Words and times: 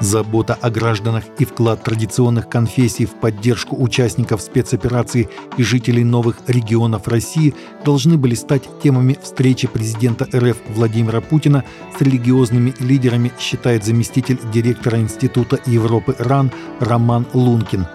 Забота 0.00 0.58
о 0.60 0.70
гражданах 0.70 1.24
и 1.38 1.46
вклад 1.46 1.82
традиционных 1.82 2.50
конфессий 2.50 3.06
в 3.06 3.14
поддержку 3.14 3.82
участников 3.82 4.42
спецоперации 4.42 5.30
и 5.56 5.62
жителей 5.62 6.04
новых 6.04 6.36
регионов 6.46 7.08
России 7.08 7.54
должны 7.82 8.18
были 8.18 8.34
стать 8.34 8.64
темами 8.82 9.18
встречи 9.20 9.66
президента 9.66 10.28
РФ 10.34 10.58
Владимира 10.68 11.22
Путина 11.22 11.64
с 11.96 12.00
религиозными 12.02 12.74
лидерами, 12.78 13.32
считает 13.40 13.84
заместитель 13.84 14.38
директора 14.52 14.98
Института 14.98 15.58
Европы 15.64 16.14
РАН 16.18 16.52
Роман 16.80 17.26
Лункин. 17.32 17.86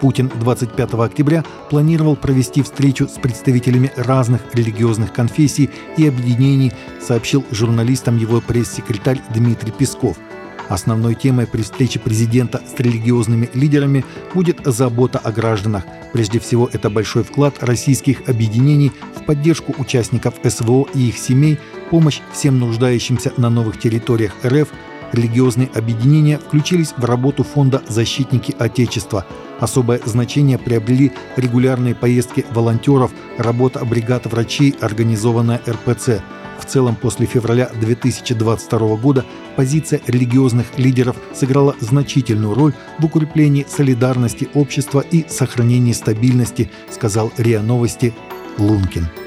Путин 0.00 0.30
25 0.40 0.94
октября 0.94 1.44
планировал 1.70 2.16
провести 2.16 2.62
встречу 2.62 3.06
с 3.06 3.12
представителями 3.12 3.92
разных 3.96 4.42
религиозных 4.52 5.12
конфессий 5.12 5.70
и 5.96 6.08
объединений, 6.08 6.72
сообщил 7.00 7.44
журналистам 7.52 8.18
его 8.18 8.40
пресс-секретарь 8.40 9.22
Дмитрий 9.32 9.70
Песков– 9.70 10.16
Основной 10.68 11.14
темой 11.14 11.46
при 11.46 11.62
встрече 11.62 11.98
президента 11.98 12.60
с 12.66 12.78
религиозными 12.80 13.48
лидерами 13.54 14.04
будет 14.34 14.60
забота 14.64 15.18
о 15.18 15.30
гражданах. 15.30 15.84
Прежде 16.12 16.40
всего, 16.40 16.68
это 16.72 16.90
большой 16.90 17.22
вклад 17.22 17.62
российских 17.62 18.28
объединений 18.28 18.92
в 19.14 19.24
поддержку 19.24 19.74
участников 19.78 20.34
СВО 20.44 20.86
и 20.94 21.08
их 21.08 21.18
семей, 21.18 21.58
помощь 21.90 22.20
всем 22.32 22.58
нуждающимся 22.58 23.32
на 23.36 23.48
новых 23.48 23.78
территориях 23.78 24.32
РФ, 24.44 24.68
религиозные 25.12 25.70
объединения 25.74 26.38
включились 26.38 26.94
в 26.96 27.04
работу 27.04 27.44
фонда 27.44 27.82
«Защитники 27.88 28.54
Отечества». 28.58 29.24
Особое 29.60 30.00
значение 30.04 30.58
приобрели 30.58 31.12
регулярные 31.36 31.94
поездки 31.94 32.44
волонтеров, 32.50 33.12
работа 33.38 33.84
бригад 33.84 34.26
врачей, 34.26 34.74
организованная 34.80 35.62
РПЦ– 35.66 36.22
в 36.60 36.64
целом, 36.64 36.96
после 36.96 37.26
февраля 37.26 37.70
2022 37.80 38.96
года 38.96 39.24
позиция 39.56 40.00
религиозных 40.06 40.78
лидеров 40.78 41.16
сыграла 41.34 41.74
значительную 41.80 42.54
роль 42.54 42.74
в 42.98 43.04
укреплении 43.04 43.66
солидарности 43.68 44.48
общества 44.54 45.00
и 45.00 45.24
сохранении 45.28 45.92
стабильности, 45.92 46.70
сказал 46.90 47.32
РИА 47.36 47.62
Новости 47.62 48.14
Лункин. 48.58 49.25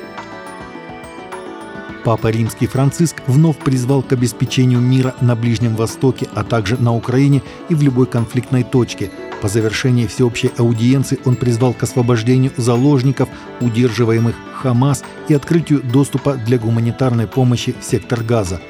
Папа 2.04 2.28
Римский 2.28 2.68
Франциск 2.68 3.18
вновь 3.28 3.58
призвал 3.58 4.02
к 4.02 4.14
обеспечению 4.14 4.80
мира 4.80 5.16
на 5.22 5.36
Ближнем 5.36 5.76
Востоке, 5.76 6.28
а 6.34 6.44
также 6.44 6.78
на 6.78 6.96
Украине 6.96 7.42
и 7.68 7.76
в 7.76 7.82
любой 7.82 8.08
конфликтной 8.08 8.64
точке. 8.64 9.12
По 9.42 9.50
завершении 9.50 10.08
всеобщей 10.08 10.52
аудиенции 10.58 11.20
он 11.26 11.36
призвал 11.36 11.74
к 11.74 11.84
освобождению 11.84 12.52
заложников, 12.58 13.30
удерживаемых 13.60 14.36
Хамас 14.54 15.04
и 15.28 15.34
открытию 15.34 15.82
доступа 15.82 16.36
для 16.36 16.58
гуманитарной 16.58 17.28
помощи 17.28 17.76
в 17.80 17.84
сектор 17.84 18.24
Газа. 18.24 18.62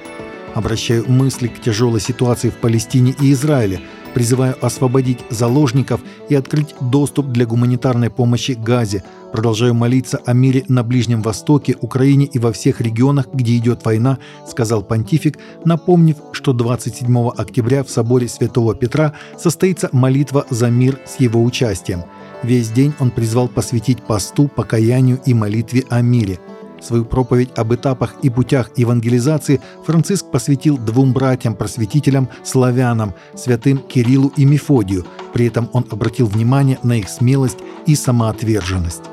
Обращаю 0.55 1.09
мысли 1.09 1.47
к 1.47 1.61
тяжелой 1.61 2.01
ситуации 2.01 2.49
в 2.49 2.55
Палестине 2.55 3.15
и 3.19 3.31
Израиле– 3.31 3.81
Призываю 4.13 4.55
освободить 4.65 5.19
заложников 5.29 6.01
и 6.29 6.35
открыть 6.35 6.75
доступ 6.81 7.27
для 7.27 7.45
гуманитарной 7.45 8.09
помощи 8.09 8.51
Газе. 8.51 9.03
Продолжаю 9.31 9.75
молиться 9.75 10.19
о 10.25 10.33
мире 10.33 10.65
на 10.67 10.83
Ближнем 10.83 11.21
Востоке, 11.21 11.77
Украине 11.81 12.25
и 12.25 12.39
во 12.39 12.51
всех 12.51 12.81
регионах, 12.81 13.27
где 13.31 13.55
идет 13.57 13.85
война, 13.85 14.17
сказал 14.47 14.81
понтифик, 14.81 15.37
напомнив, 15.65 16.17
что 16.31 16.53
27 16.53 17.29
октября 17.29 17.83
в 17.83 17.89
соборе 17.89 18.27
Святого 18.27 18.73
Петра 18.73 19.13
состоится 19.37 19.89
молитва 19.91 20.45
за 20.49 20.69
мир 20.69 20.99
с 21.05 21.19
его 21.19 21.43
участием. 21.43 22.03
Весь 22.41 22.69
день 22.69 22.93
он 22.99 23.11
призвал 23.11 23.47
посвятить 23.47 24.01
посту, 24.01 24.47
покаянию 24.47 25.19
и 25.25 25.33
молитве 25.33 25.83
о 25.89 26.01
мире– 26.01 26.39
Свою 26.81 27.05
проповедь 27.05 27.49
об 27.55 27.73
этапах 27.73 28.15
и 28.21 28.29
путях 28.29 28.71
евангелизации 28.75 29.61
Франциск 29.85 30.31
посвятил 30.31 30.77
двум 30.77 31.13
братьям-просветителям, 31.13 32.29
славянам, 32.43 33.13
святым 33.35 33.79
Кириллу 33.79 34.31
и 34.37 34.45
Мефодию. 34.45 35.05
При 35.33 35.47
этом 35.47 35.69
он 35.73 35.85
обратил 35.91 36.27
внимание 36.27 36.79
на 36.83 36.93
их 36.93 37.09
смелость 37.09 37.59
и 37.85 37.95
самоотверженность. 37.95 39.03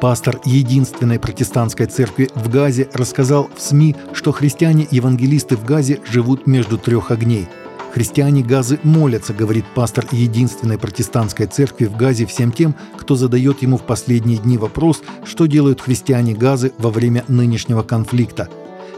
Пастор 0.00 0.40
единственной 0.44 1.18
протестантской 1.18 1.86
церкви 1.86 2.30
в 2.34 2.48
Газе 2.48 2.88
рассказал 2.94 3.50
в 3.54 3.60
СМИ, 3.60 3.96
что 4.12 4.30
христиане-евангелисты 4.30 5.56
в 5.56 5.64
Газе 5.64 6.00
живут 6.08 6.46
между 6.46 6.78
трех 6.78 7.10
огней– 7.10 7.48
Христиане 7.92 8.42
Газы 8.42 8.78
молятся, 8.82 9.32
говорит 9.32 9.64
пастор 9.74 10.06
единственной 10.12 10.78
протестантской 10.78 11.46
церкви 11.46 11.86
в 11.86 11.96
Газе 11.96 12.26
всем 12.26 12.52
тем, 12.52 12.74
кто 12.96 13.14
задает 13.14 13.62
ему 13.62 13.78
в 13.78 13.82
последние 13.82 14.38
дни 14.38 14.58
вопрос, 14.58 15.02
что 15.24 15.46
делают 15.46 15.80
христиане 15.80 16.34
Газы 16.34 16.72
во 16.78 16.90
время 16.90 17.24
нынешнего 17.28 17.82
конфликта. 17.82 18.48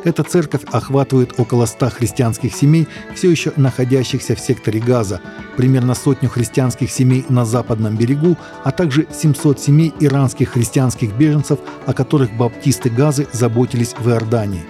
Эта 0.02 0.24
церковь 0.24 0.62
охватывает 0.72 1.38
около 1.38 1.66
100 1.66 1.90
христианских 1.90 2.54
семей, 2.54 2.88
все 3.14 3.30
еще 3.30 3.52
находящихся 3.56 4.34
в 4.34 4.40
секторе 4.40 4.80
Газа, 4.80 5.20
примерно 5.56 5.94
сотню 5.94 6.28
христианских 6.28 6.90
семей 6.90 7.24
на 7.28 7.44
западном 7.44 7.96
берегу, 7.96 8.36
а 8.64 8.72
также 8.72 9.06
700 9.12 9.60
семей 9.60 9.94
иранских 10.00 10.50
христианских 10.50 11.14
беженцев, 11.16 11.60
о 11.86 11.92
которых 11.92 12.34
баптисты 12.36 12.88
Газы 12.88 13.28
заботились 13.32 13.94
в 13.98 14.08
Иордании. 14.08 14.64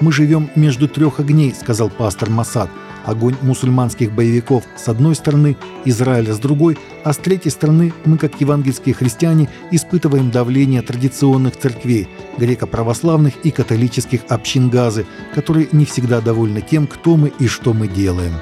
«Мы 0.00 0.12
живем 0.12 0.50
между 0.56 0.88
трех 0.88 1.20
огней»,— 1.20 1.54
сказал 1.60 1.90
пастор 1.90 2.30
Масад 2.30 2.70
огонь 3.04 3.36
мусульманских 3.42 4.12
боевиков 4.12 4.64
с 4.76 4.88
одной 4.88 5.14
стороны, 5.14 5.56
Израиля 5.84 6.34
с 6.34 6.38
другой, 6.38 6.78
а 7.04 7.12
с 7.12 7.16
третьей 7.16 7.50
стороны 7.50 7.92
мы, 8.04 8.18
как 8.18 8.40
евангельские 8.40 8.94
христиане, 8.94 9.48
испытываем 9.70 10.30
давление 10.30 10.82
традиционных 10.82 11.56
церквей, 11.56 12.08
греко-православных 12.38 13.34
и 13.44 13.50
католических 13.50 14.20
общин 14.28 14.70
Газы, 14.70 15.06
которые 15.34 15.68
не 15.72 15.84
всегда 15.84 16.20
довольны 16.20 16.60
тем, 16.60 16.86
кто 16.86 17.16
мы 17.16 17.32
и 17.38 17.46
что 17.46 17.72
мы 17.72 17.88
делаем. 17.88 18.34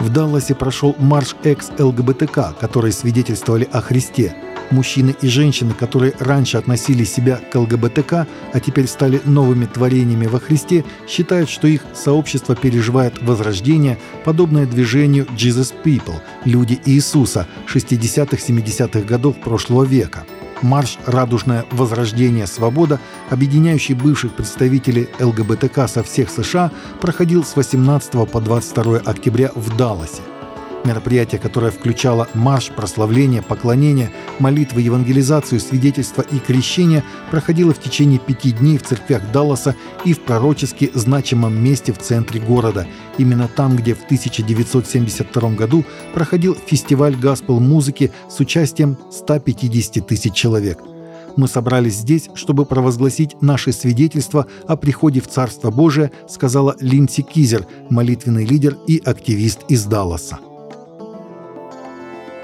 В 0.00 0.10
Далласе 0.10 0.54
прошел 0.54 0.96
марш 0.98 1.36
экс-ЛГБТК, 1.44 2.54
которые 2.58 2.92
свидетельствовали 2.92 3.68
о 3.70 3.80
Христе– 3.80 4.34
Мужчины 4.72 5.14
и 5.20 5.28
женщины, 5.28 5.74
которые 5.74 6.14
раньше 6.18 6.56
относили 6.56 7.04
себя 7.04 7.36
к 7.36 7.54
ЛГБТК, 7.54 8.26
а 8.54 8.60
теперь 8.60 8.86
стали 8.86 9.20
новыми 9.26 9.66
творениями 9.66 10.26
во 10.26 10.40
Христе, 10.40 10.82
считают, 11.06 11.50
что 11.50 11.68
их 11.68 11.82
сообщество 11.94 12.56
переживает 12.56 13.22
возрождение, 13.22 13.98
подобное 14.24 14.64
движению 14.64 15.26
Jesus 15.36 15.74
People– 15.84 16.20
«Люди 16.46 16.80
Иисуса» 16.86 17.46
60-70-х 17.72 19.00
годов 19.00 19.36
прошлого 19.40 19.84
века. 19.84 20.24
Марш 20.62 20.96
«Радужное 21.04 21.66
возрождение. 21.70 22.46
Свобода», 22.46 22.98
объединяющий 23.28 23.94
бывших 23.94 24.32
представителей 24.32 25.08
ЛГБТК 25.20 25.86
со 25.86 26.02
всех 26.02 26.30
США, 26.30 26.70
проходил 26.98 27.44
с 27.44 27.56
18 27.56 28.26
по 28.30 28.40
22 28.40 28.98
октября 29.04 29.50
в 29.54 29.76
Далласе. 29.76 30.22
Мероприятие, 30.84 31.40
которое 31.40 31.70
включало 31.70 32.26
марш, 32.34 32.70
прославление, 32.74 33.40
поклонение, 33.40 34.10
молитвы, 34.40 34.80
евангелизацию, 34.80 35.60
свидетельство 35.60 36.22
и 36.22 36.38
крещение, 36.40 37.04
проходило 37.30 37.72
в 37.72 37.78
течение 37.78 38.18
пяти 38.18 38.50
дней 38.50 38.78
в 38.78 38.82
церквях 38.82 39.22
Далласа 39.32 39.76
и 40.04 40.12
в 40.12 40.20
пророчески 40.20 40.90
значимом 40.94 41.54
месте 41.62 41.92
в 41.92 41.98
центре 41.98 42.40
города. 42.40 42.88
Именно 43.16 43.46
там, 43.46 43.76
где 43.76 43.94
в 43.94 44.04
1972 44.04 45.50
году 45.50 45.84
проходил 46.14 46.56
фестиваль 46.66 47.14
гаспел-музыки 47.14 48.10
с 48.28 48.40
участием 48.40 48.98
150 49.12 50.04
тысяч 50.04 50.34
человек. 50.34 50.80
Мы 51.36 51.46
собрались 51.46 51.94
здесь, 51.94 52.28
чтобы 52.34 52.66
провозгласить 52.66 53.40
наше 53.40 53.72
свидетельство 53.72 54.46
о 54.66 54.76
приходе 54.76 55.20
в 55.20 55.28
Царство 55.28 55.70
Божие, 55.70 56.10
сказала 56.28 56.76
Линси 56.80 57.22
Кизер, 57.22 57.66
молитвенный 57.88 58.44
лидер 58.44 58.76
и 58.86 59.00
активист 59.02 59.60
из 59.68 59.84
Далласа. 59.84 60.40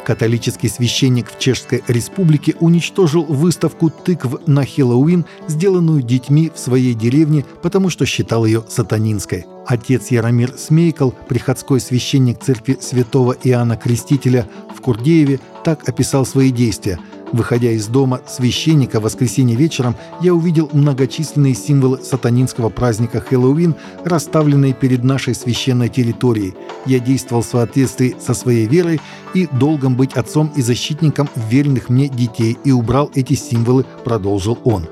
Католический 0.09 0.71
священник 0.71 1.31
в 1.31 1.39
Чешской 1.39 1.85
Республике 1.87 2.55
уничтожил 2.61 3.25
выставку 3.25 3.91
тыкв 3.91 4.37
на 4.47 4.65
Хэллоуин, 4.65 5.27
сделанную 5.49 6.01
детьми 6.01 6.51
в 6.55 6.59
своей 6.59 6.95
деревне, 6.95 7.45
потому 7.61 7.91
что 7.91 8.07
считал 8.07 8.47
ее 8.47 8.65
сатанинской. 8.67 9.45
Отец 9.67 10.11
Яромир 10.11 10.55
Смейкл, 10.57 11.11
приходской 11.29 11.79
священник 11.79 12.43
церкви 12.43 12.79
святого 12.81 13.37
Иоанна 13.45 13.77
Крестителя 13.77 14.49
в 14.75 14.81
Курдееве, 14.81 15.41
так 15.63 15.87
описал 15.87 16.25
свои 16.25 16.53
действия– 16.53 16.99
Выходя 17.33 17.71
из 17.71 17.87
дома 17.89 18.21
священника 18.27 19.01
в 19.01 19.03
воскресенье 19.03 19.57
вечером, 19.57 19.97
я 20.23 20.35
увидел 20.35 20.71
многочисленные 20.73 21.55
символы 21.55 21.99
сатанинского 22.03 22.71
праздника 22.71 23.21
Хэллоуин, 23.21 23.75
расставленные 24.05 24.73
перед 24.73 25.05
нашей 25.05 25.35
священной 25.35 25.89
территорией. 25.89 26.55
Я 26.87 27.01
действовал 27.01 27.43
в 27.43 27.47
соответствии 27.47 28.17
со 28.19 28.33
своей 28.33 28.67
верой 28.67 29.01
и 29.35 29.47
долгом 29.47 29.97
быть 29.97 30.15
отцом 30.15 30.51
и 30.57 30.63
защитником 30.63 31.29
веренных 31.37 31.91
мне 31.91 32.09
детей 32.09 32.57
и 32.65 32.73
убрал 32.73 33.11
эти 33.15 33.35
символы, 33.35 33.85
продолжил 34.05 34.59
он. 34.65 34.87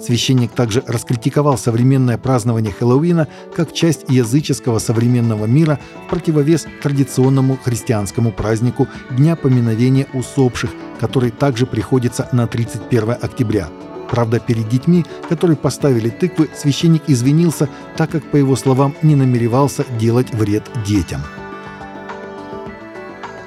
Священник 0.00 0.50
также 0.50 0.82
раскритиковал 0.86 1.56
современное 1.56 2.18
празднование 2.18 2.72
Хэллоуина 2.72 3.28
как 3.54 3.72
часть 3.72 4.04
языческого 4.08 4.80
современного 4.80 5.46
мира 5.46 5.78
в 6.06 6.10
противовес 6.10 6.66
традиционному 6.82 7.56
христианскому 7.56 8.32
празднику 8.32 8.88
Дня 9.10 9.36
поминовения 9.36 10.08
усопших, 10.12 10.70
который 11.02 11.32
также 11.32 11.66
приходится 11.66 12.28
на 12.30 12.46
31 12.46 13.16
октября. 13.20 13.68
Правда, 14.08 14.38
перед 14.38 14.68
детьми, 14.68 15.04
которые 15.28 15.56
поставили 15.56 16.10
тыквы, 16.10 16.48
священник 16.56 17.02
извинился, 17.08 17.68
так 17.96 18.10
как, 18.10 18.22
по 18.22 18.36
его 18.36 18.54
словам, 18.54 18.94
не 19.02 19.16
намеревался 19.16 19.84
делать 19.98 20.32
вред 20.32 20.62
детям. 20.86 21.20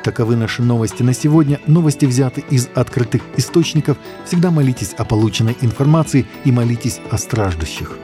Таковы 0.03 0.35
наши 0.35 0.63
новости 0.63 1.01
на 1.01 1.13
сегодня. 1.13 1.61
Новости 1.65 2.05
взяты 2.05 2.43
из 2.49 2.67
открытых 2.75 3.21
источников. 3.37 3.97
Всегда 4.25 4.51
молитесь 4.51 4.93
о 4.97 5.05
полученной 5.05 5.55
информации 5.61 6.25
и 6.43 6.51
молитесь 6.51 6.99
о 7.09 7.17
страждущих. 7.17 7.97